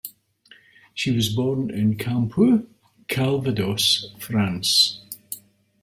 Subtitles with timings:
[0.95, 2.65] She was born in Campeaux,
[3.07, 4.99] Calvados, France.